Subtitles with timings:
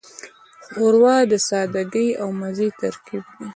[0.69, 3.45] ښوروا د سادګۍ او مزې ترکیب دی.